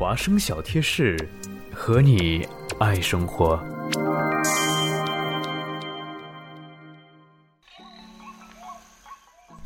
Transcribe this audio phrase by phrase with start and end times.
[0.00, 1.14] 华生小贴士，
[1.74, 3.62] 和你爱生活。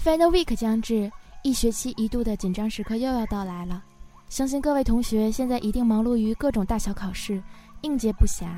[0.04, 1.08] Final Week 将至，
[1.44, 3.80] 一学期一度的紧张时刻又要到来了。
[4.28, 7.40] 相信各位同学现在一定忙碌于各种大小考试，
[7.82, 8.48] 应接不暇。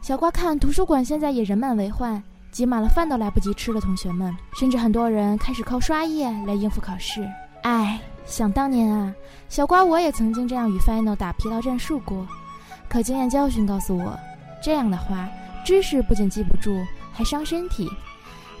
[0.00, 7.28] 小瓜看图书馆现在也人满为患，挤满了饭都来不及吃的同学们，甚至很多人开始靠刷夜来应付考试。
[7.62, 9.14] 唉，想当年啊，
[9.48, 12.26] 小瓜我也曾经这样与 Final 打疲劳战术过。
[12.88, 14.18] 可经验教训告诉我，
[14.62, 15.28] 这样的话，
[15.64, 16.76] 知识不仅记不住，
[17.12, 17.90] 还伤身体。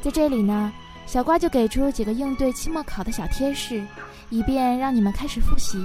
[0.00, 0.72] 在这里呢。
[1.06, 3.80] 小瓜就给出几个应对期末考的小贴士，
[4.28, 5.78] 以便让你们开始复习。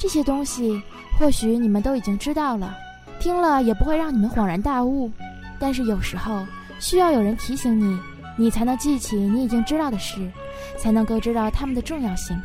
[0.00, 0.82] 这些东西
[1.16, 2.76] 或许你们都已经知道了，
[3.20, 5.08] 听了也不会让你们恍然大悟。
[5.60, 6.44] 但是有时候
[6.80, 8.00] 需要有人提醒你，
[8.36, 10.28] 你才能记起你已经知道的事，
[10.76, 12.36] 才能够知道它们的重要性。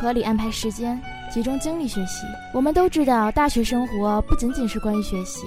[0.00, 0.98] 合理安排时间，
[1.30, 2.24] 集中精力学习。
[2.54, 5.44] 我们都知道，大学生活不仅仅是关于学习，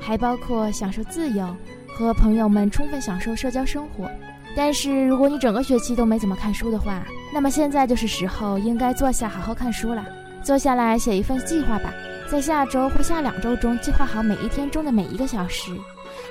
[0.00, 1.46] 还包括享受自由。
[1.86, 4.10] 和朋友们充分享受社交生活，
[4.56, 10.02] 但是如果你整个学期都没怎么看书的话，那么现在就是时候应该坐下好好看书了。
[10.42, 11.92] 坐下来写一份计划吧，
[12.26, 15.76] 在下周或下两周中计划好每一天中的每一个小时，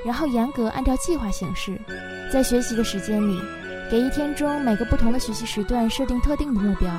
[0.03, 1.79] 然后严格按照计划行事。
[2.33, 3.39] 在学习的时间里，
[3.91, 6.89] 给一天中每个不同的学习时段设定特定的目标，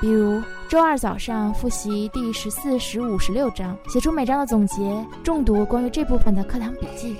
[0.00, 7.16] 比如周二早上复习第十四、十五、十六章，写出每章的总结，重读关于这部分的课堂笔记。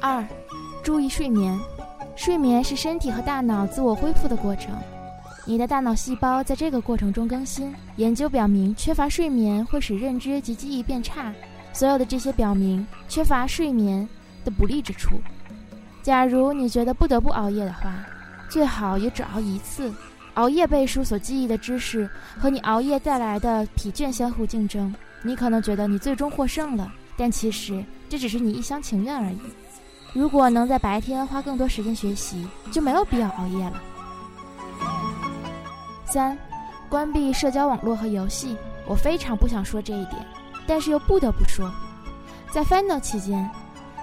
[0.00, 0.24] 二，
[0.82, 1.58] 注意睡眠。
[2.14, 4.74] 睡眠是身体和大脑自我恢复的过程，
[5.46, 7.74] 你的大脑细胞在这个过程中更新。
[7.96, 11.32] 研究表明，缺乏睡眠会使认知及记忆变差。
[11.72, 14.06] 所有的这些表明缺乏睡眠
[14.44, 15.16] 的不利之处。
[16.02, 17.94] 假如你觉得不得不熬夜的话，
[18.50, 19.90] 最好也只熬一次。
[20.34, 24.94] 熬夜背书所记忆的知识和你熬夜带来的疲倦相互竞争。
[25.22, 29.40] 你可能觉得你最终获胜了，但其实这只是你一厢情愿而已。
[30.12, 33.80] 如果能在白天花更多时间学习，就没有必要熬夜了。
[36.06, 36.36] 三，
[36.88, 38.56] 关闭社交网络和游戏。
[38.86, 40.16] 我非常不想说这一点，
[40.66, 41.70] 但是又不得不说，
[42.50, 43.48] 在 Final 期间，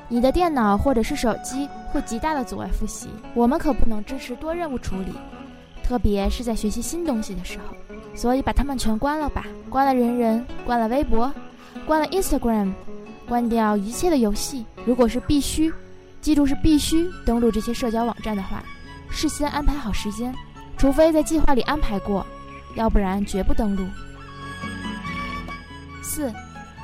[0.07, 3.09] 你的电脑或者是手机会极大的阻碍复习。
[3.33, 5.13] 我们可不能支持多任务处理，
[5.87, 7.75] 特别是在学习新东西的时候。
[8.13, 11.31] 所以把它们全关了吧，关了人人，关了微博，
[11.85, 12.73] 关了 Instagram，
[13.27, 14.65] 关掉一切的游戏。
[14.85, 15.71] 如果是必须。
[16.19, 18.61] 记住是必须登录这些社交网站的话，
[19.09, 20.33] 事先安排好时间，
[20.75, 22.25] 除非在计划里安排过，
[22.75, 23.85] 要不然绝不登录。
[26.01, 26.33] 四，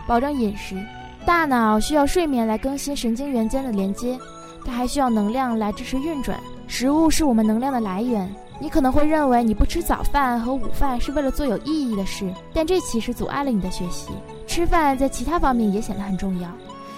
[0.08, 0.81] 保证饮食。
[1.25, 4.18] 大脑需要睡眠来更新神经元间的连接，
[4.64, 6.40] 它还需要能量来支持运转。
[6.68, 8.34] 食物是我们能量的来源。
[8.59, 14.09] 你可能会认为你不吃早饭和午饭是为了做有意义的事，但这其实阻碍了你的学习。
[14.47, 16.50] 吃饭在其他方面也显得很重要。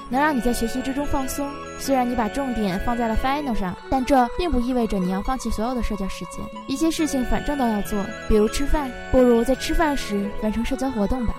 [0.07, 1.49] 能让你在学习之中放松。
[1.79, 6.45] 虽然你把重点放在了 final 上，但这并不意味着你要放弃所有的社交时间。
[6.67, 7.99] 一些事情反正都要做，
[8.29, 11.33] 比如吃饭，不如在吃饭时完成社交活动吧。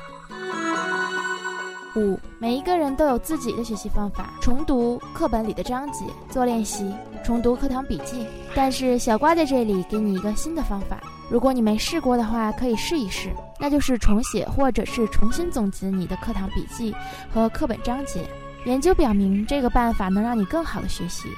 [1.97, 8.27] 五，每一个人都有自己的学习方法：重读课本里的章节，做练习，重读课堂笔记。
[8.55, 16.95] 但是小瓜在这里给你一个新的方法，如果你没试过的话，可以试一试，那就是重写或者是重新总结你的课堂笔记
[17.33, 18.21] 和课本章节。
[18.67, 21.29] 研究表明，这个办法能让你更好的学习。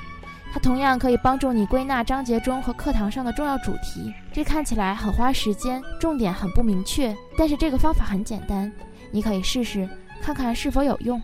[0.50, 4.12] 它同样可以帮助你归纳章节中和课堂上的重要主题。
[4.32, 8.72] 这看起来很花时间，重点很不明确，但是这个方法很简单，
[9.10, 9.86] 你可以试试
[10.22, 11.20] 看看是否有用。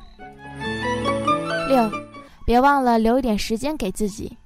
[1.69, 1.91] 六，
[2.47, 4.37] 别忘了留一点时间给自己。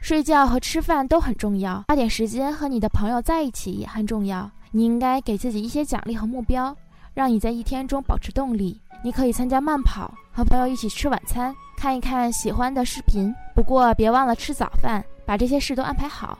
[0.00, 4.50] 睡觉和吃饭都很重要，花点时间和你的朋友在一起也很重要。
[4.70, 6.74] 你应该给自己一些奖励和目标，
[7.12, 8.80] 让你在一天中保持动力。
[9.02, 13.34] 你可以参加慢跑，和朋友一起吃晚餐，看一看喜欢的视频。
[13.54, 16.38] 不过别忘了吃早饭，把这些事都安排好。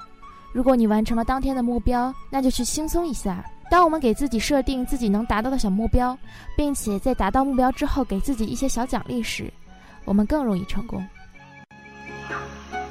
[0.53, 3.45] 如果你完成了当天的目标，那就去轻松一下。
[3.71, 6.19] 当我们给自己设定自己能达到的小目标，
[6.57, 9.51] 并且在达到目标之后给自己一些小奖励时，
[10.05, 11.03] 我们更容易成功。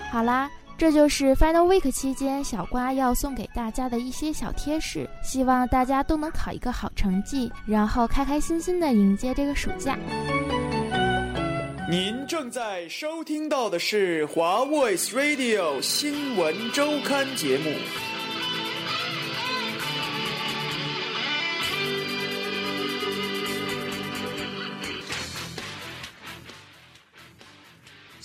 [0.09, 0.49] 好啦。
[0.79, 9.97] 这就是 Final Week 期间小瓜要送给大家的一些小贴士，希望大家都能考一个好成绩，然后开开心心的迎接这个暑假。
[11.91, 18.18] 您正在收听到的是华 Voice Radio 新闻周刊节目。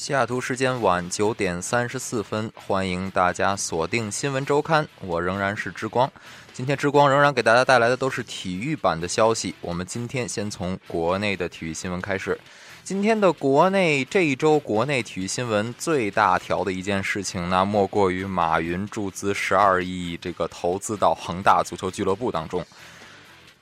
[0.05, 6.13] 西雅图时间晚九点三十四分，欢迎大家锁定新闻周刊，我仍然是之光。
[6.53, 9.55] 今天之光仍然给大家带来的都是体育版的消息。
[9.63, 12.39] 我们今天先从国内的体育新闻开始。
[12.83, 22.63] 今天的国内这一周国内体育新闻最大条的一件事情，那莫过于马云注资十二亿，这个投资到恒大足球俱乐部当中。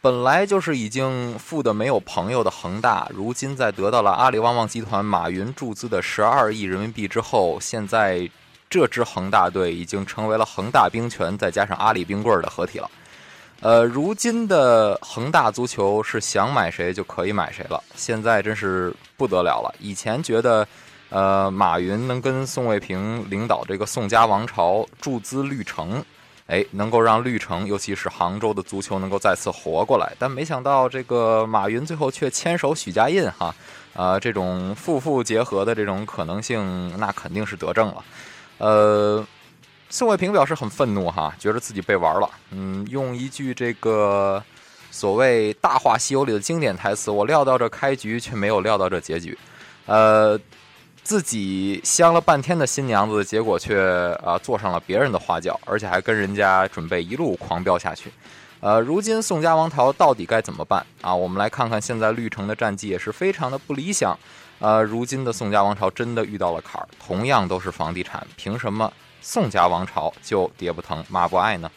[0.03, 8.29] 本来就是已经富的没有朋友的恒大，如今在得到了阿里旺旺集团马云注资的十二亿人民币之后，现在
[8.69, 12.91] 这支恒大队已经成为了恒大冰泉再加上阿里冰棍儿的合体了。
[13.61, 19.73] 呃，如今的恒大足球是想买谁就可以买谁了，现在真是不得了了。
[19.79, 20.67] 以前觉得，
[21.11, 26.05] 呃，马云能跟宋卫平领导这个宋家王朝注资绿城。
[26.53, 33.55] 哎，能够让绿城，尤其是杭州的足球能够再次活过来，但没想到这个马云最后却牵手许家印哈，
[33.95, 38.05] 啊，这种夫妇结合的这种可能性，那肯定是得证了。
[38.59, 39.27] 呃，
[39.89, 42.29] 宋卫平表示很愤怒哈，觉得自己被玩了。
[42.51, 44.45] 嗯，用一句这个
[44.91, 49.39] 所谓《大话西游》里的经典台词：“我料到这开局，却没有料到这结局。”
[49.87, 50.39] 呃。
[51.03, 58.11] 自己相了半天的新娘子，结果却啊坐上了别人的花轿，而且还跟人家准备一路狂飙下去。
[58.61, 61.13] 呃，如今宋家王朝到底该怎么办啊？
[61.13, 64.17] 我们来看看现在绿城的战绩也是非常的不理想。
[64.61, 68.91] 呃，如今的宋家王朝真的遇到了坎儿，同样都是房地产，凭什么
[69.21, 71.69] 宋家王朝就爹不疼妈不爱呢？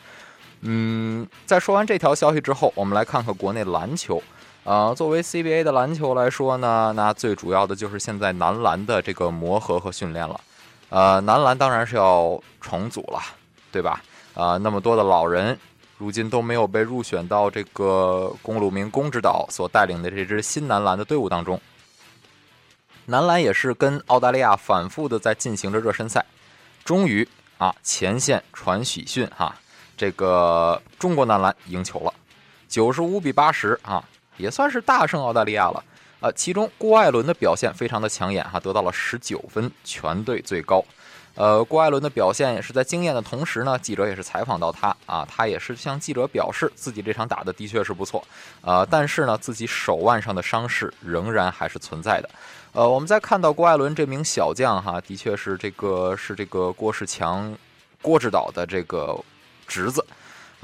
[0.62, 4.21] 嗯，在说完这条消息之后，我们来看看国内篮球。
[4.66, 10.42] 呃，作为 CBA 的篮球来说呢，那最主要的就是现在男篮的这个磨合和训练了。
[10.90, 13.22] 呃，男篮当然是要重组了，
[13.72, 14.02] 对吧？
[14.34, 15.56] 啊，那么多的老人，
[16.00, 21.62] 如今都没有被入选到这个公路明龚指导所带领的这支新男篮的队伍当中。
[23.06, 26.26] 男篮也是跟澳大利亚反复的在进行着热身赛，
[26.84, 27.28] 终于
[27.60, 29.56] 啊，前线传喜讯哈，
[29.96, 32.12] 这个中国男篮赢球了，
[32.68, 34.04] 九十五比八十啊。
[34.38, 35.84] 也算是大胜澳大利亚了，
[36.20, 40.84] 呃，其中郭艾伦的表现非常的抢眼哈，得到了十九分，全队最高。
[41.36, 48.24] 呃，郭艾伦的表现也是在惊艳的同时呢，记者也是采访到他啊，他也是向记者表示自己这场打的的确是不错，
[48.62, 52.30] 呃，但是呢，自己手腕上的伤势仍然还是存在的。
[52.72, 57.54] 呃，我们再看到郭艾伦这名小将哈，的确是这个是这个郭士强
[58.02, 59.18] 郭指导的这个
[59.68, 60.06] 侄子。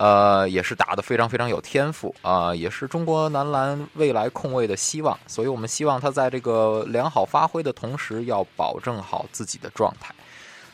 [0.01, 10.11] 呃，也是打得非常非常有天赋啊，也是中国男篮未来控卫的希望，所以我们希望他在这个良好发挥的同时，要保证好自己的状态。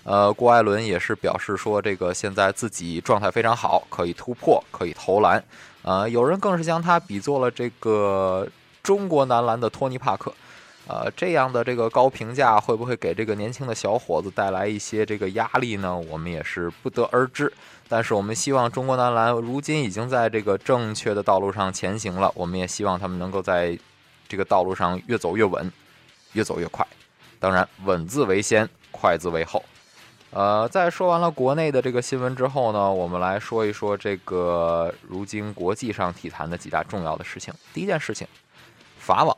[0.06, 5.44] 呃，郭艾伦也是表示说，这个现在自己状态非常好，可以突破，可以投篮。
[5.82, 8.48] 呃，有人更是将他比作了这个
[8.82, 10.34] 中国男篮的托尼帕克。
[10.88, 15.96] 呃，这样的这个高评价会不会给这个年轻的小伙子带来一些这个压力呢？
[16.10, 17.52] 我们也是不得而知。
[17.90, 23.78] 但是我们希望中国男篮如今已经在这个正确的道路上前行了，我们也希望他们能够在
[24.28, 25.72] 这个道路上越走越稳，
[26.34, 26.86] 越走越快。
[27.40, 29.64] 当然，稳字为先，快字为后。
[30.32, 37.54] 呃，在说完了国内的这个新闻之后呢，我们来说一说这个如今国际上体坛的几大重要的事情。
[37.74, 38.28] 第一件事情，
[38.98, 39.36] 法网。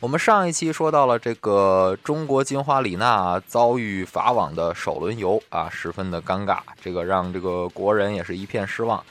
[0.00, 9.04] 我们上一期说到了这个中国金花李娜遭遇法网的首轮游啊，十分的尴尬，这个让这个国人也是一片失望。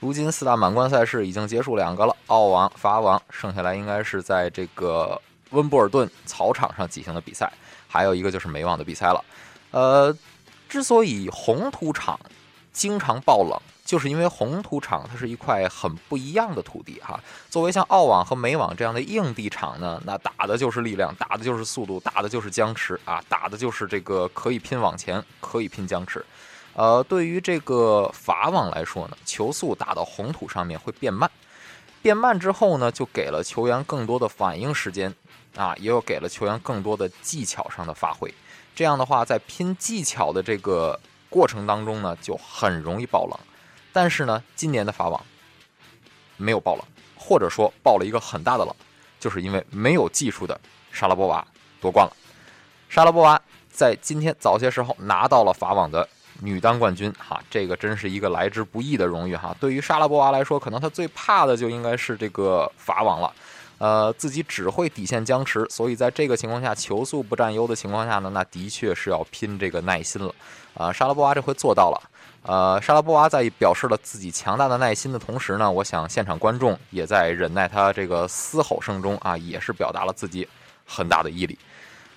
[0.00, 5.18] 如今四大满贯赛事已经结束两个了，澳网、法网，剩下来应该是在这个
[5.52, 7.50] 温布尔顿草场上进行的比赛，
[7.88, 9.24] 还有一个就是美网的比赛了。
[9.70, 10.14] 呃，
[10.68, 12.20] 之所以红土场
[12.70, 13.58] 经常爆冷。
[13.84, 17.20] 就是因为红土场它是一块很不一样的土地哈。
[17.50, 26.24] 作为像澳网和美网这样的硬地场呢，那打的就是力量，打的就是速度，打的就是僵持啊，打的就是这个可以拼往前，可以拼僵持。
[26.72, 31.30] 呃，对于这个法网来说呢，球速打到红土上面会变慢，
[32.00, 35.14] 变慢之后呢，就给了球员更多的反应时间
[35.56, 38.32] 啊，也有给了球员更多的技巧上的发挥。
[38.74, 40.98] 这样的话，在拼技巧的这个
[41.30, 43.38] 过程当中呢，就很容易爆冷。
[43.94, 45.24] 但是呢，今年的法网
[46.36, 46.84] 没有爆冷，
[47.16, 48.74] 或者说爆了一个很大的冷，
[49.20, 50.60] 就是因为没有技术的
[50.90, 51.46] 莎拉波娃
[51.80, 52.12] 夺冠了。
[52.88, 56.08] 莎拉波娃在今天早些时候拿到了法网的
[56.40, 59.56] 女单冠军，哈，这个真是一个来之不易的荣誉哈。
[59.60, 63.32] 对于莎拉波娃来说，可能她最怕的就应该是这个法网了。
[63.78, 70.34] 呃，自己只会底线僵持，所以在这个情况下，球速不占优的情况下呢，那的确是要拼这个耐心了。
[70.74, 72.10] 啊，莎拉波娃这回做到了。
[72.46, 80.46] 呃，莎拉波娃在表示了自己强大的耐心的同时呢，我想现场观众也在忍耐他这个嘶吼声中啊，也是表达了自己
[80.84, 81.58] 很大的毅力。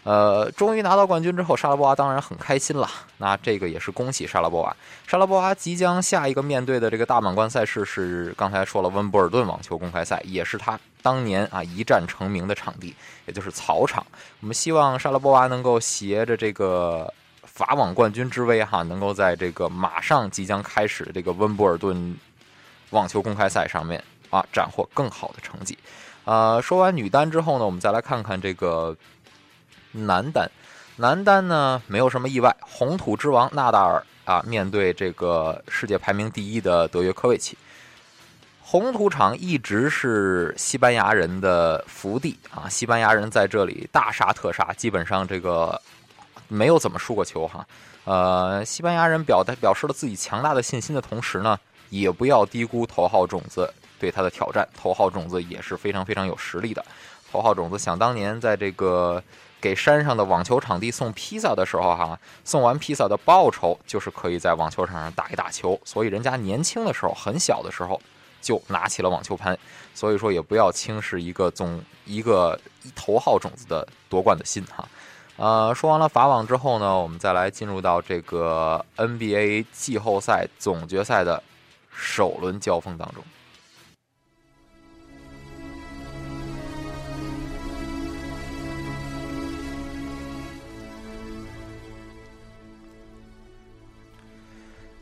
[0.04, 2.90] 呃，终于拿到冠军之后，莎拉波娃当然很开心了。
[3.18, 4.76] 那这个也是恭喜莎拉波娃。
[5.06, 14.06] 莎拉波娃即将下一个面对的这个大满贯赛事是刚才说了温布尔顿网球公开赛，也是他当年啊一战成名的场地，也就是草场。
[14.40, 17.14] 我们希望莎拉波娃能够携着这个
[17.48, 22.16] 法网冠军之威哈，能够在这个马上即将开始这个温布尔顿
[22.92, 25.76] 网球公开赛上面啊斩获更好的成绩。
[26.26, 28.96] 呃，说完女单之后呢，我们再来看看这个。
[29.94, 30.52] 男单，
[30.98, 37.58] 男单呢没有什么意外，红土之王纳达尔啊，面对这个世界排名第一的德约科维奇，
[38.62, 45.82] 红土场一直是西班牙人的福地啊，西班牙人在这里大杀特杀，基本上这个
[46.48, 47.68] 没有怎么输过球哈。
[48.06, 56.84] 呃，西班牙人表达表示了自己强大的信心的同时呢，也不要低估头号种子对他的挑战，头号种子也是非常非常有实力的。
[57.32, 59.24] 头号种子想当年在这个。
[59.60, 65.78] 给山上的网球场地送披萨的时候，哈，送完披萨的报酬就是可以在网球场上打一打球。
[65.84, 68.00] 所以人家年轻的时候，很小的时候
[68.40, 69.58] 就拿起了网球拍。
[69.96, 72.58] 所以说也不要轻视一个总一个
[72.96, 74.88] 头号种子的夺冠的心，哈。
[75.38, 81.44] 呃，说完了法网之后呢，我们再来进入到这个 NBA 季后赛总决赛的
[81.92, 83.24] 首轮交锋当中。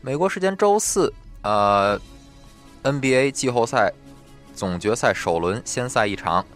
[0.02, 1.12] 美国时间周四，
[1.42, 1.98] 呃
[2.84, 3.90] ，NBA 季后赛
[4.54, 6.46] 总决赛首轮先赛一场，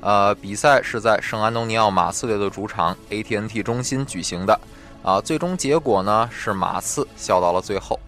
[0.00, 4.60] 呃，比赛是在圣安东尼奥马刺队的主场 AT&T 中心举行的，
[5.02, 7.98] 啊，最终结果呢是马刺笑到了最后，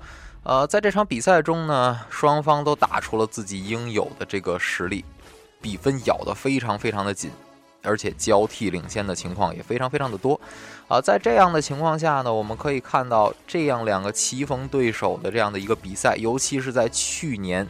[0.45, 5.05] 呃，在这场比赛中呢，双方都打出了自己应有的这个实力，
[5.61, 7.31] 比分咬得非常非常的紧。
[7.85, 10.39] 而且交替领先的情况也非常非常的多，
[10.89, 17.67] 啊，在这样的情况下呢，我们可以看到这样两个棋逢对手的这样的一个比赛，尤其是在去年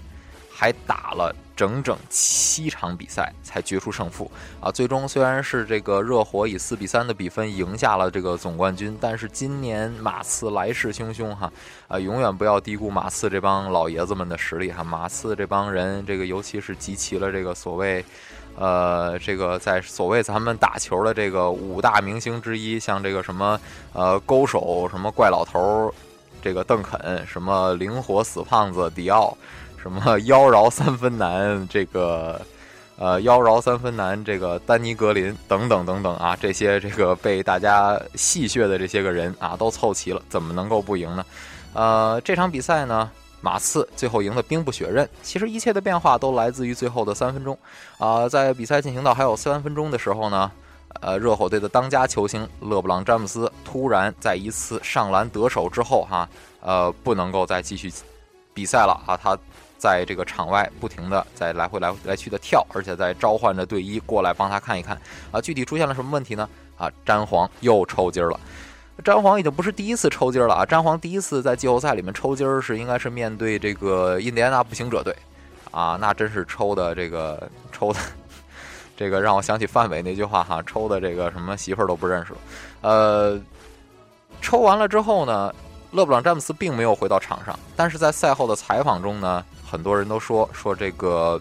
[0.51, 11.53] 还打了整整七场比赛才决出胜负，啊，最终虽然是这个热火以四比三的比分赢下了这个总冠军，但是今年马刺来势汹汹哈，
[11.89, 18.05] 啊，永远不要低估马刺这帮老爷子们的实力哈，马刺这帮人这个尤其是集齐了这个所谓。
[18.61, 23.61] 呃，这个在所谓咱们打球的这个五大明星之一，像这个什么
[23.93, 25.95] 呃勾手什么怪老头，
[26.43, 29.39] 这个邓肯，什么灵活死胖子迪奥，
[29.89, 32.41] 什么 妖娆三分男这个
[32.99, 41.25] 呃妖娆三分男这个丹尼格林等等等等啊，这些这个被大家戏谑的这些个人啊都凑齐了，怎么能够不赢呢？
[41.73, 43.11] 呃，这场比赛呢？
[43.41, 45.09] 马刺最后赢得兵不血刃。
[45.23, 47.57] 其实一切的变化都来自于最后的三分钟。
[47.97, 50.51] 啊，在比赛进行到还有三分钟的时候呢，
[51.01, 56.29] 呃，热火队的当家球星勒布朗·詹姆斯突然在一次上篮得手之后，哈，
[56.61, 57.93] 呃，不能够再继续
[58.53, 59.17] 比赛了啊。
[59.17, 59.39] 他
[59.79, 65.01] 在这个场外不停的在来回来来去的跳，而且在召唤着队医过来帮他看一看。
[65.31, 66.49] 啊，具体出现了什么问题呢？
[66.77, 68.39] 啊，詹皇又抽筋儿了。
[69.05, 70.67] 詹皇已经不是第一次抽筋儿了啊！
[70.67, 75.15] 詹皇第一次在季后赛里面抽筋儿是应该是面对这个印第安纳步行者队，
[75.71, 78.01] 啊，那真是抽的这个抽的，
[78.99, 82.39] 这个让我想起范伟那句话哈，抽的这个什么媳妇儿都不认识了。
[82.81, 83.41] 呃，
[84.43, 85.55] 抽完了之后呢，
[85.93, 91.41] 勒布朗詹姆斯并没有回到场上，但是在赛后的采访中呢，很多人都说说这个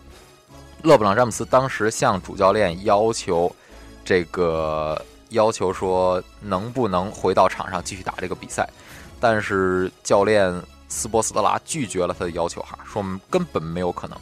[0.84, 3.54] 勒布朗詹姆斯当时向主教练要求
[4.04, 5.00] 这个。
[5.32, 8.66] 要求说能不能回到场上继续打这个比赛，
[9.20, 14.18] 但是教练斯波斯特拉拒绝了他的要求哈，说我们根本没有可能，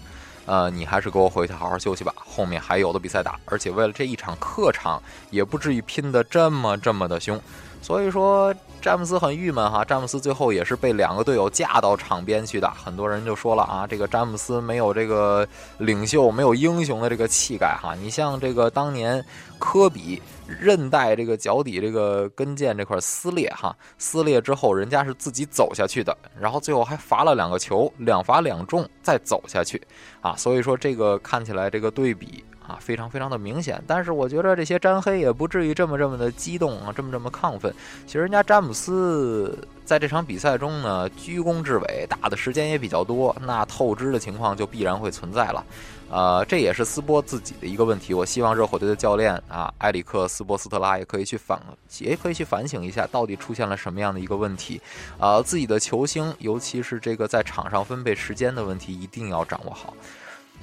[0.47, 7.39] 呃，你还是给我回去好好休息吧，后面还有的比赛打，而且为了这一场客场，也不至于拼得这么这么的凶，
[7.85, 8.51] 所以说。
[8.81, 12.69] 詹姆斯很郁闷哈，詹姆斯最后也是被两个队友架到场边去的。
[12.69, 15.47] 很多人就说了啊，这个詹姆斯没有这个
[15.79, 17.95] 领袖、没有英雄的这个气概哈。
[17.95, 19.25] 你像这个当年
[19.57, 29.81] 科比韧带这个脚底这个跟腱这块撕裂哈，撕裂之后人家是自己走下去的，然后最后还罚了两个球，两罚两中再走下去
[30.21, 30.35] 啊。
[30.35, 32.45] 所以说这个看起来这个对比。
[32.67, 37.73] 啊，非常非常的明显，但是我觉得这些詹黑也不至于这么这么的激动啊，这么这么亢奋。
[38.05, 45.63] 其实人家詹姆斯在这场比赛中呢，居功至伟，打的时间也比较多，那透支的情况就必然会存在了。
[46.09, 48.13] 呃，这也是斯波自己的一个问题。
[48.13, 51.59] 我希望热火队的教练啊，埃里克斯波斯特拉也可以去反，
[51.99, 54.79] 也可以去反省一下，到底出现了什么样的一个问题。
[55.19, 59.93] 啊，自己的球星，尤其是这个在场上分配时间的问题，一定要掌握好。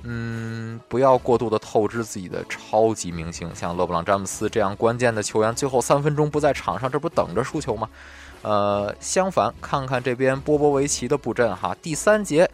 [0.05, 7.89] 嗯，不要过度的透支自己的超级明星，像勒布朗·詹姆斯这样关键的球员，最后三分钟不在场上，这不等着输球吗？
[8.43, 12.51] 呃，相反，看看这边波波维奇的布阵哈，第三节，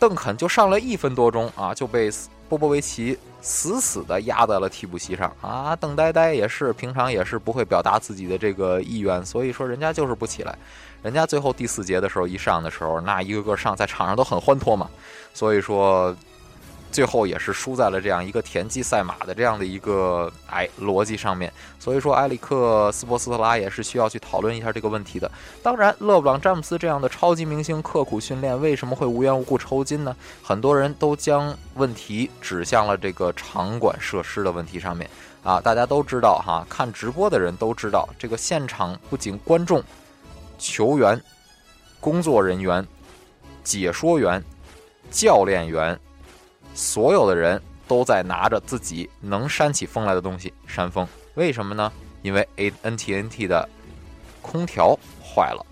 [0.00, 2.10] 邓肯就上了一分多钟啊，就被
[2.48, 5.76] 波波维奇死死的压在了替补席上啊。
[5.76, 10.58] 邓呆呆也是平常也是不会表达自己的这个意愿，所以说人家就是不起来。
[11.04, 14.90] 人家最后第四节的时候一上的时候，那一个个上在场上都很欢脱嘛，
[15.32, 16.12] 所以说。
[16.94, 25.28] 最后也是输在了这样一个田忌赛马的这样的一个哎逻辑上面，所以说埃里克斯波斯特拉也是需要去讨论一下这个问题的。
[25.60, 30.14] 当然，勒布朗詹姆斯这样的超级明星刻苦训练，为什么会无缘无故抽筋呢？
[30.40, 35.10] 很多人都将问题指向了这个场馆设施的问题上面
[35.42, 35.60] 啊。
[35.60, 39.82] 大家都知道哈，看直播的人都知道，这个现场不仅观众、
[40.58, 41.20] 球员、
[41.98, 42.86] 工作人员、
[43.64, 44.40] 解说员、
[45.10, 45.98] 教练员。
[46.74, 51.90] 所有的人都在拿着自己能扇起风来的东西扇风，为什么呢？
[52.22, 53.68] 因为 A N T N T 的
[54.42, 55.64] 空调坏了。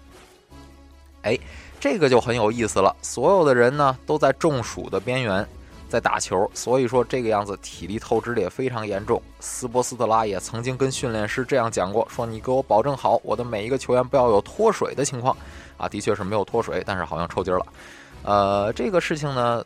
[1.23, 1.39] 哎，
[1.81, 2.95] 这个就很有意思了。
[3.03, 5.47] 所有的人呢都在中暑的边缘，
[5.89, 9.21] 在打球，所以说这个样子体力透支的也非常严重。
[9.41, 15.37] 斯波斯特拉也曾经跟训练师这样讲过，说你给我保证好，我的每一个球员不要有脱水的情况。
[15.79, 17.67] 啊，的确是没有脱水，但是好像抽筋了。
[18.23, 19.65] 呃，这个事情呢。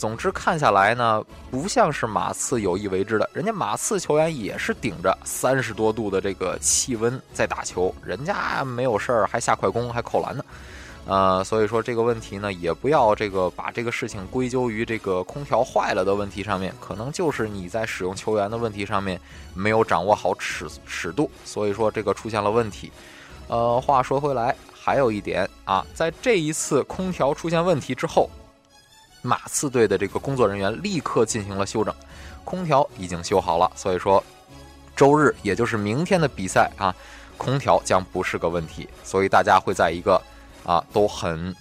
[0.00, 3.28] 总之看下来呢，不像是马刺有意为之的。
[3.34, 10.42] 人家马刺球员也是顶着三十多度的这个气温在打球，人家没有事儿还下快攻还扣篮呢。
[11.04, 19.20] 呃，所以说这个问题呢，也不要这个把这个事情归咎于这个空调坏了的问题上面，可能就是你在使用球员的问题上面
[19.52, 22.90] 没有掌握好尺尺度，所以说这个出现了问题。
[23.48, 28.30] 呃，话说回来，还有一点啊，在这一次空调出现问题之后。
[29.22, 31.94] 马刺队的这个工作人员立刻进行了修整，
[32.44, 34.22] 空调已经修好了，所以说
[34.96, 36.94] 周日也就是明天的比赛啊，
[37.36, 40.20] 空调将不是个问题，所以大家会在一个
[40.64, 41.54] 啊都很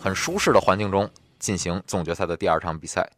[0.00, 1.08] 很舒适的环境中
[1.38, 3.08] 进行总决赛的第二场比赛。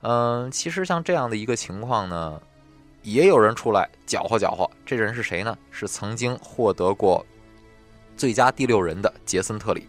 [0.00, 2.40] 嗯，其实像这样的一个情况呢，
[3.02, 5.56] 也有人出来搅和搅和，这人是谁呢？
[5.70, 7.24] 是曾经获得过
[8.16, 9.86] 最佳第六人的杰森特里。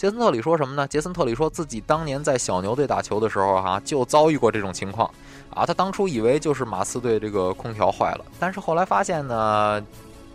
[0.00, 0.88] 杰森特里说什么呢？
[0.88, 5.06] 杰森特里说自己当年在小牛队打球的时候，哈就遭遇过这种情况，
[5.54, 9.84] 啊，他当初以为就是马刺队这个空调坏了，但是后来发现呢，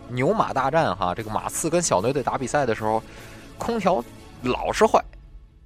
[0.06, 3.02] 牛马大战哈，这个马刺跟小牛队打比赛的时候，
[3.58, 4.00] 空调
[4.42, 5.04] 老是坏，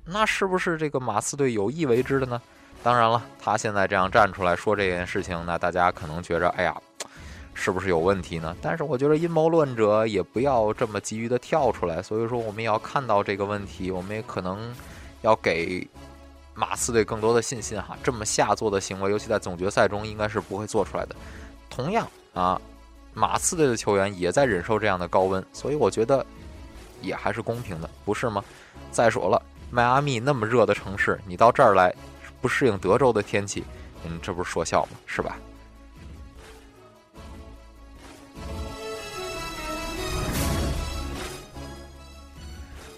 [0.06, 2.40] 那是不是这个马刺队有意为之的呢？
[2.82, 6.74] 当然了，他现在这样站出来说这件事情，那大家可能觉着，哎呀。
[7.60, 8.56] 是不是有问题呢？
[8.62, 14.74] 但是我觉得阴谋论者也不要这么急于的跳出来，所以说我们也要看到这个问题，我们也可能
[15.20, 15.86] 要给
[16.54, 17.98] 马刺队更多的信心哈。
[18.02, 21.14] 这么下作的行为，尤其在总决赛中，应该是不会做出来的。
[21.68, 22.58] 同样啊，
[23.12, 26.24] 马刺队的球员也在忍受这样的高温，所以我觉得
[27.02, 28.42] 也还是公平的，不是吗？
[28.90, 31.94] 再说了，迈阿密那么热的城市，你到这儿来
[32.40, 33.62] 不适应德州的天气，
[34.06, 34.92] 嗯，这不是说笑吗？
[35.04, 35.36] 是吧？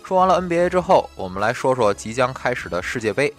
[0.04, 3.32] 说完了 NBA 之后，我们来说说即将开始的世界杯。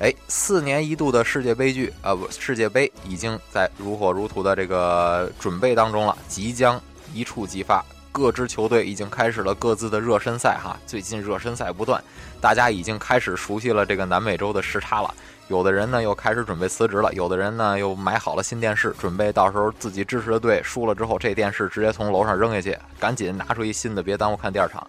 [0.00, 6.80] 哎，四年一度的世界杯剧啊，不，世界杯已经在如火如荼的这个准备当中了，即将
[7.12, 7.84] 一触即发。
[8.12, 12.02] 各支球队已经开始了各自的热身赛哈，最近热身赛不断，
[12.40, 15.14] 大家已经开始熟悉了这个南美洲的时差了。
[15.48, 24.84] 有的人呢又开始准备辞职了，有的人呢又买好了新电视，准备到时候自己支持的队输了之后，这电视直接从楼上扔下去，赶紧拿出一新的，别耽误看第二场。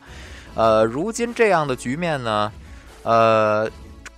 [0.55, 2.51] 呃，如今这样的局面呢，
[3.03, 3.69] 呃，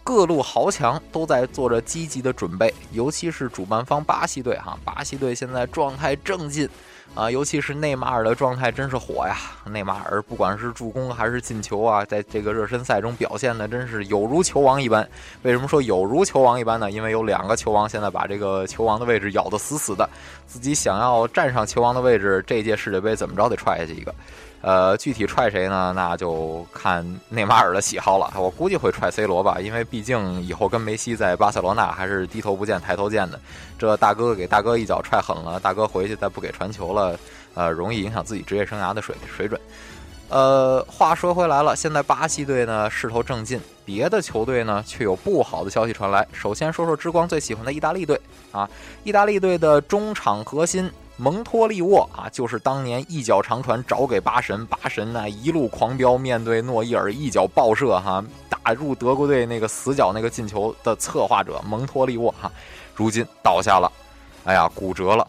[0.03, 6.67] 各路豪强都在做着积极的准备，尤其是主办方巴西队哈，巴西队现在状态正劲
[7.15, 15.07] 啊，尤其是内马尔的状态真是火呀，内马尔不管是助攻还是进球啊，在这个热身赛中表现的真是有如球王一般。
[15.43, 16.89] 为什么说有如球王一般呢？
[16.89, 20.09] 因为有两个球王现在把这个球王的位置咬得死死的，
[20.47, 24.13] 自己想要站上球王的位置，这届世界杯怎么着得踹下去一个。
[24.63, 25.91] 呃，具体踹谁呢？
[25.93, 28.31] 那就看内马尔的喜好了。
[28.37, 33.37] 我估计会踹 C 罗吧，因为毕竟以后跟梅西在巴塞罗那还是低头不见抬头见的。
[33.77, 37.19] 这大哥给大哥一脚踹狠了，大哥回去再不给传球了，
[37.55, 39.59] 呃，容易影响自己职业生涯的水水准。
[40.29, 46.25] 呃，话说回来了，现在巴西队呢势头正劲，别的球队呢却有不好的消息传来。
[46.31, 48.17] 首先说说之光最喜欢的意大利队
[48.53, 48.67] 啊，
[49.03, 62.51] 意大利队的中场核心蒙托利沃啊，就是当年一脚长传找给巴神，巴神呢一路狂飙，面对诺伊尔一脚爆射哈，打入德国队那个死角那个进球的策划者蒙托利沃哈，
[62.95, 63.91] 如今倒下了，
[64.43, 65.27] 哎呀，骨折了。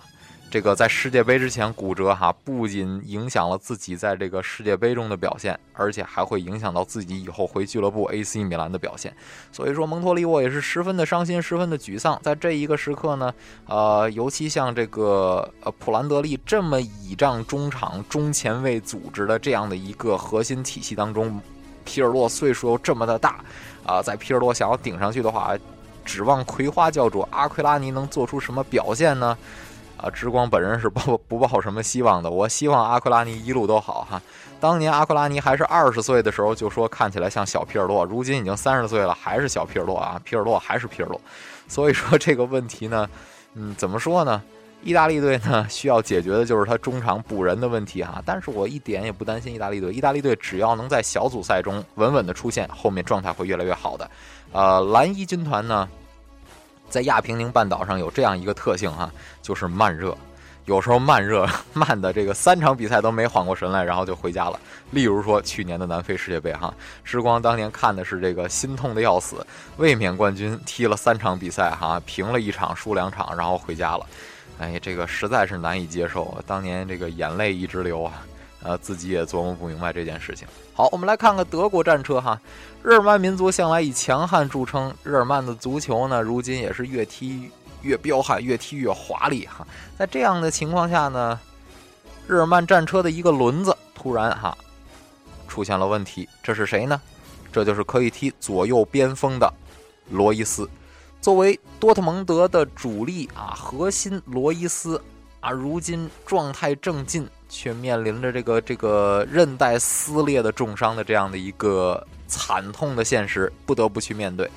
[0.55, 9.13] 这个在世界杯之前骨折哈，不仅影响了自己在这个世界杯中的表现，而且还会影响到自己以后回俱乐部 AC 米兰的表现。
[9.51, 12.17] 所以说，蒙托利沃也是十分的伤心，十分的沮丧。
[12.23, 13.35] 在这一个时刻呢，
[13.67, 21.41] 呃，尤其像这个呃普兰德利这么倚仗中场中前卫组织的这样的一个核心体系当中，
[21.85, 23.45] 皮尔洛岁数又这么的大，
[23.85, 25.59] 啊，在皮尔洛想要顶上去的话，
[26.05, 29.37] 指望葵花教主阿奎拉尼能做出什么表现呢？
[29.97, 32.31] 啊，之光本人是抱 不抱什么希望的。
[32.31, 34.21] 我希望阿奎拉尼一路都好哈。
[34.61, 40.21] 当年阿奎拉尼还是二十岁的时候，就说看起来像小皮尔洛，如今已经三十岁了，还是小皮尔洛啊。
[40.25, 41.21] 皮尔洛还是皮尔洛，
[41.69, 43.09] 所以说这个问题呢，
[43.55, 44.43] 嗯，怎么说呢？
[44.83, 48.23] 意大利队呢需要解决的就是他中场补人的问题哈。
[48.27, 54.11] 但是我一点也不担心意大利队，意大利队只要能在小组赛中稳稳的出现，后面状态会越来越好的。
[54.53, 55.89] 呃，蓝衣军团呢？
[56.89, 59.11] 在亚平宁半岛上有这样一个特性哈，
[59.43, 60.17] 就是慢热，
[60.67, 64.59] 有时候慢热 慢的这个三场比赛都没缓过神来，然后就回家了。
[64.93, 69.45] 例如说去年的南非世界杯哈，时光当年看的是这个心痛的要死，
[69.77, 74.07] 卫冕冠军踢了三场比赛哈，平了一场输两场，然后回家了，
[74.59, 78.25] 哎，这个实在是难以接受，当年这个眼泪一直流啊。
[78.65, 80.49] 呃，自己也琢磨不明白这件事情。
[80.73, 82.41] 好，我们来看看德国战车哈。
[82.83, 87.51] 日耳曼民族向来以强悍著称，日耳曼的足球呢，如今也是越踢
[87.83, 89.67] 越彪悍，越踢越华丽哈。
[89.99, 91.39] 在这样的情况下呢，
[92.27, 94.57] 日耳曼战车的一个轮子突然哈
[95.47, 96.99] 出现了问题，这是谁呢？
[97.53, 99.53] 这就是可以踢左右边锋的
[100.11, 100.67] 罗伊斯。
[101.21, 105.01] 作为多特蒙德的主力啊，核心罗伊斯
[105.41, 107.29] 啊，如今状态正劲。
[107.55, 114.51] 却面临着这个这个韧带撕裂的重伤的这样的一个惨痛的现实，不得不去面对。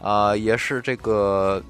[0.00, 1.60] 啊，也是这个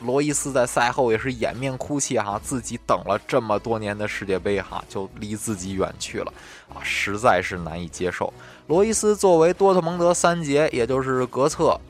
[0.00, 6.32] 罗伊斯在赛后也是掩面哭泣哈，自己等了这么多年的世界杯哈，就离自己远去了
[6.74, 8.32] 啊，实在是难以接受。
[8.66, 11.80] 罗伊斯作为多特蒙德三杰，也就是格策、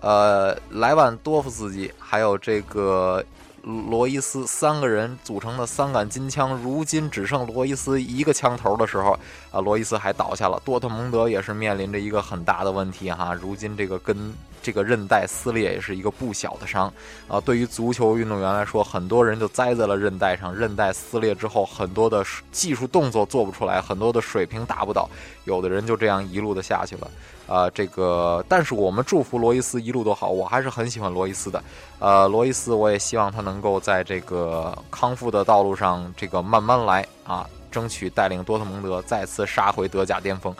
[0.00, 3.22] 呃莱万多夫斯基，还有这个。
[3.62, 9.18] 罗伊斯三个人组成的三杆金枪，如今只剩罗伊斯一个枪头的时候，
[9.50, 10.60] 啊，罗伊斯还倒下了。
[10.64, 14.34] 多特蒙德也是面临着一个很大的问题哈，如今这个跟。
[14.62, 16.92] 这个韧带撕裂也是一个不小的伤
[17.28, 17.40] 啊！
[17.40, 20.54] 对于足球运动员来说，很多人就栽在了韧带上。
[20.54, 25.08] 韧带撕裂之后，很多的技术动作做不出来，很多的水平达不到，
[25.44, 27.10] 有的人就这样一路的下去了。
[27.46, 31.62] 啊，这个，但是我们祝福罗伊斯一路都好，我还是很喜欢罗伊斯的。
[31.98, 40.54] 呃，罗伊斯，我也希望他能够在这个康复的道路上，这个慢慢来啊，争取带领多特蒙德再次杀回德甲巅峰。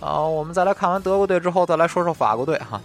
[0.00, 2.80] 啊，我们再来看完德国队之后，再来说说法国队哈。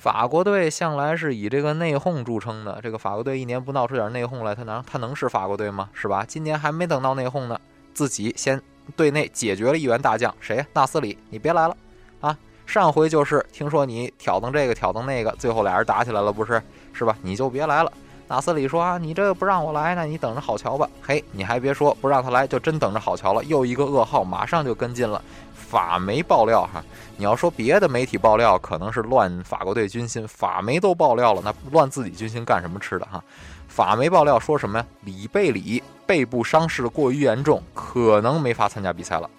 [0.00, 2.80] 法国队向来是以这个内讧著称的。
[2.82, 5.90] 这个法国队一年不闹出点内讧来，他能他能是法国队吗？
[5.92, 6.24] 是吧？
[6.26, 7.60] 今年还没等到内讧呢，
[7.92, 8.58] 自己先
[8.96, 10.64] 队内解决了一员大将，谁？
[10.72, 11.76] 纳斯里，你别来了
[12.22, 12.34] 啊！
[12.64, 16.62] 上回就是听说你挑灯这个挑灯那个，最后俩人打起来了，不是？
[16.94, 17.14] 是吧？
[17.20, 17.92] 你就别来了。
[18.26, 20.88] 纳斯里说啊，你这不让我来，那你等着好瞧吧。
[21.02, 23.44] 嘿，你还别说，不让他来，就真等着好瞧了。
[23.44, 25.22] 又一个噩耗，马上就跟进了。
[25.70, 26.84] 法媒爆料哈，
[27.16, 33.22] 你要说别的媒体爆料可能是乱法国队军心，法媒都爆料了，那乱自己军心干什么吃的哈？
[33.68, 34.86] 法媒爆料说什么呀？
[35.02, 39.30] 里贝里背部伤势过于严重，可能没法参加比赛了。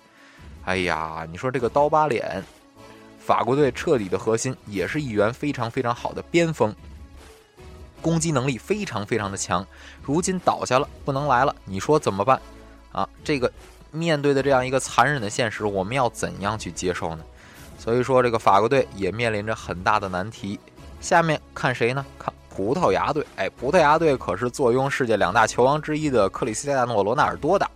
[0.63, 2.41] 哎呀，你说这个刀疤脸，
[3.20, 6.74] 法国队彻底的核心也是一员非常非常好的边锋，
[8.02, 9.67] 攻击能力非常非常的强，
[10.02, 12.41] 如今倒下了，不能来了，你说怎么办？
[12.94, 13.52] 啊，这个。
[13.92, 17.24] 面对的这样一个残忍的现实，我们要怎样去接受呢？
[17.78, 20.60] 所以说，这个法国队也面临着很大的难题。
[21.00, 22.06] 下面看谁呢？
[22.20, 23.26] 看葡萄牙队。
[23.36, 27.68] 哎，葡萄牙队可是坐拥世界两大球王之一的克里斯蒂亚诺·罗纳尔多的。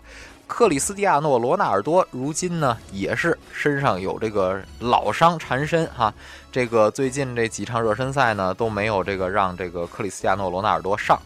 [0.46, 6.14] 克里斯蒂亚诺·罗纳尔多如今呢，也是身上有这个老伤缠身哈。
[6.52, 11.20] 这个最近这几场热身赛呢，都没有这个让这个克里斯蒂亚诺·罗纳尔多上。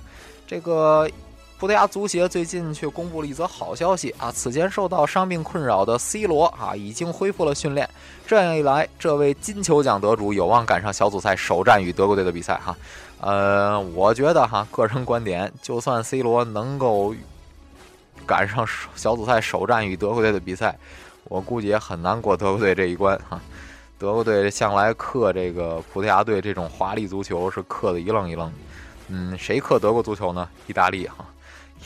[0.47, 1.09] 这个。
[1.59, 4.31] 葡萄牙足协最近却公布了一则好消息啊！
[4.31, 7.87] 此前受到伤病困扰的 C 罗啊，已经恢复了训练。
[8.25, 12.77] 这样一来，这位金球奖得主有望赶上小组赛首战与德国队的比赛哈。
[13.19, 17.13] 呃，我觉得哈，个人观点，就算 C 罗能够
[18.25, 20.79] 赶上小组赛首战与德国队的比赛，
[21.25, 23.37] 我估计也很难过德国队这一关哈。
[23.97, 28.57] 德国队向来克这个葡萄牙队这种华丽足球是克的一愣一愣的。
[29.09, 30.47] 嗯，谁克德国足球呢？
[30.65, 31.25] 意大利哈。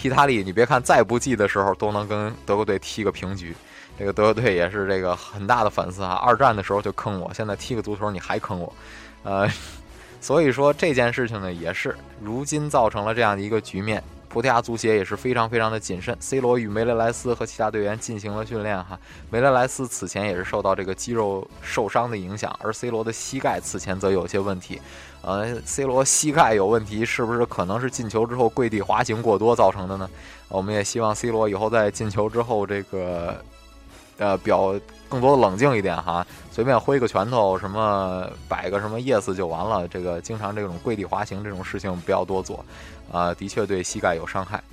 [0.01, 3.55] 意大利，你别看再不济的时候都能跟德国队踢个平局。
[3.97, 8.73] 这个德国队也是这个很大的粉丝啊，二战的时候就坑我，现在踢个足球你还坑我，
[9.23, 9.47] 呃，
[10.19, 14.03] 所以说这件事情呢也是如今造成了这样的一个局面。
[14.27, 18.99] 葡萄牙足协也是非常非常的谨慎，C 罗与梅雷莱斯和其他队员进行了训练哈。
[19.29, 24.81] 梅雷莱斯此前也是受到这个肌肉受伤的影响，而 C 罗的膝盖此前则有些问题。
[25.23, 30.07] 呃，C 罗膝盖有问题，是不是可能是进球之后跪地滑行过多造成的呢？
[30.49, 33.43] 我们也希望 C 罗以后在进球之后这个。
[34.19, 34.75] 呃，表
[35.09, 39.87] 更多冷静一点哈，随便挥个拳头，什么摆个什么 yes 就完了。
[39.87, 42.63] 这个经常这种跪地滑行这种事情不要多做，
[43.11, 44.63] 啊，的确对膝盖有伤害。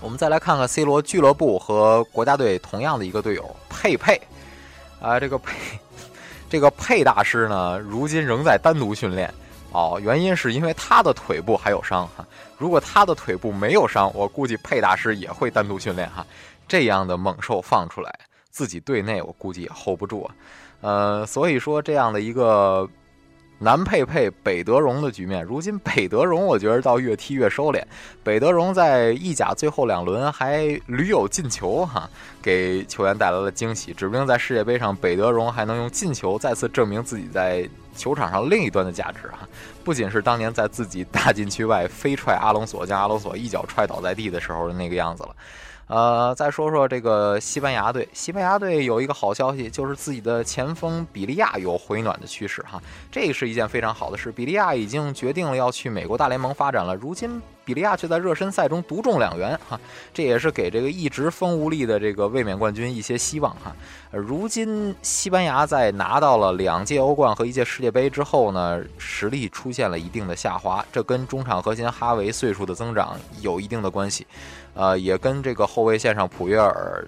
[0.00, 4.18] 我们再来看看 C 罗俱乐部和国家队同样的一个队友佩佩，
[5.00, 5.52] 啊，这个佩
[6.54, 9.28] 这个佩大师呢，如今仍在单独训练
[9.72, 12.24] 哦，原因是因为他的腿部还有伤哈。
[12.56, 16.24] 如果他的腿部没有伤，我估计佩大师也会单独训练哈。
[16.68, 20.34] 这样的猛兽放出来，自己队内我估计也 hold 不住啊，
[20.80, 22.88] 呃，所以说这样的一个
[23.60, 27.82] 南佩佩北德容的局面，如今北德容我觉得倒越踢越收敛，
[28.22, 32.08] 北德容在意甲最后两轮还屡有进球哈，
[32.42, 39.48] 给球员带来了惊喜，指不定在世界杯上北德容还能用进球再次证明自己在球场上另一端的价值哈，
[39.84, 45.34] 不仅是当年在自己大禁区外飞踹阿隆索，将阿隆索一脚踹倒在地的时候的那个样子了。
[45.86, 48.08] 呃，再说说这个西班牙队。
[48.12, 54.32] 西班牙队有一个好消息，就是自己的前锋比利亚有回暖的趋势哈，这是一件非常好的事。
[54.32, 57.40] 比利亚已经决定了要去美国大联盟发展了，如今。
[57.64, 59.80] 比利亚却在热身赛中独中两元，哈，
[60.12, 63.74] 这也是给这个一直风无力的这个卫冕冠军一些希望，哈。
[64.10, 74.26] 如今西班牙在拿到了两届欧冠和一届世界杯之后呢，实力出现了一定的下滑，这跟中场核心哈维岁数的增长有一定的关系，
[74.74, 77.04] 呃，也跟这个后卫线上普约尔。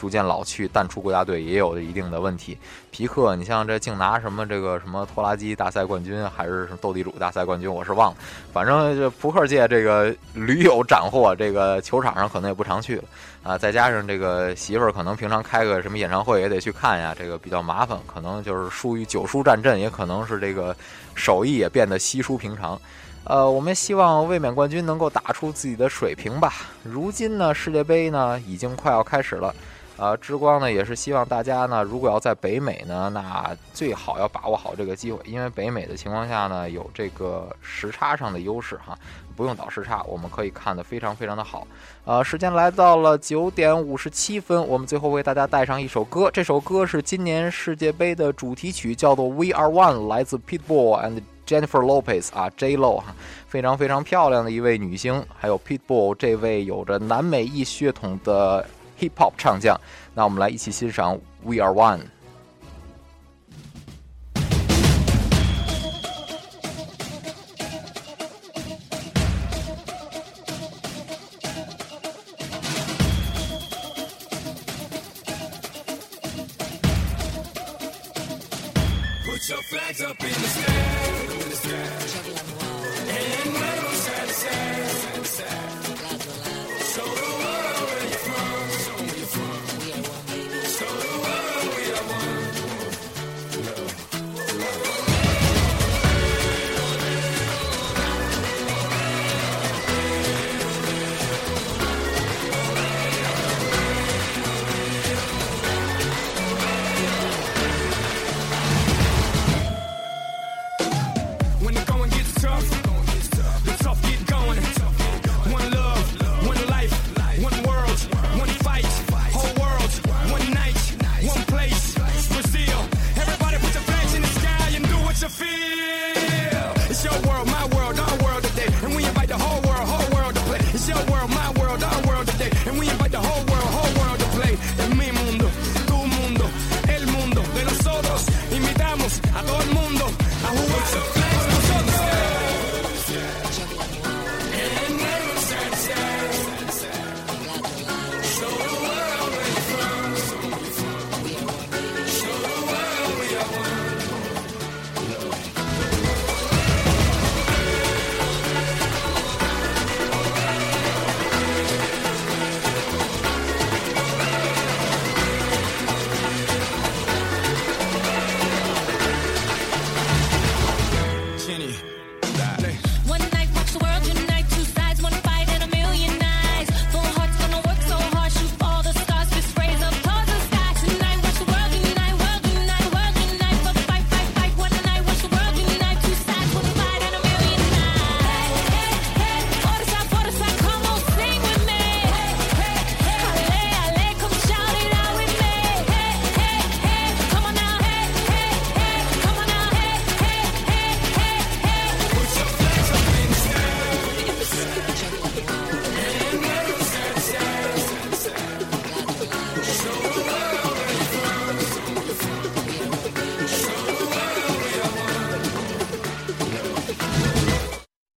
[0.00, 2.56] 逐渐老去，淡出国家队也有一定的问题。
[2.90, 8.16] 皮克，你像这净拿什么这个什么拖拉机大赛冠军，还是什么斗地主大赛冠军，我是忘了。
[8.50, 13.04] 反正这扑克界这个驴友斩获，这个球场上可能也不常去了
[13.42, 13.58] 啊。
[13.58, 20.74] 再加上这个媳妇儿可能平常开个什么演唱会也得去看呀，这个比较麻烦，可能就是疏于九叔战阵，也可能是这个
[21.14, 22.80] 手艺也变得稀疏平常。
[23.24, 26.54] 呃，我们希望卫冕冠军能够打出自己的水平吧。
[26.82, 29.54] 如今呢，世界杯呢已经快要开始了。
[30.00, 38.98] 呃，之光呢也是希望大家呢，如果要在北美呢，那最好要把握好这个机会，因为北美的情况下呢，有这个时差上的优势哈，
[39.36, 41.66] 不用倒时差，我们可以看得非常非常的好。
[42.06, 53.14] 呃，时间来到了九点五十七分，我们最后为大家带上一首歌，这首歌是今年世界杯的主题曲，叫做《We Are One》，来自 Pitbull and Jennifer Lopez 啊，J Lo 哈，
[53.46, 58.66] 非常非常漂亮的一位女星，还有 Pitbull 这位有着南美裔血统的。
[59.00, 59.78] Hip Hop 唱将，
[60.14, 61.98] 那我们来一起欣赏《We Are One》。